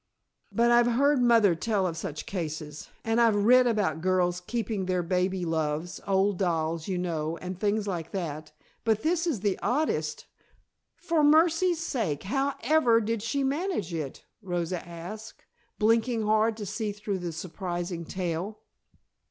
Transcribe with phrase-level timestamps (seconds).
[0.51, 2.89] But I've heard mother tell of such cases.
[3.05, 7.87] And I've read about girls keeping their baby loves, old dolls, you know, and things
[7.87, 8.51] like that.
[8.83, 10.25] But this is the oddest"
[11.07, 12.25] "For mercy sakes!
[12.25, 15.45] How ever did she manage it?" Rosa asked,
[15.77, 18.57] blinking hard to see through the surprising tale.